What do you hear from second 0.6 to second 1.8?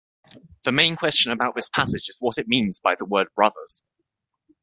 The main question about this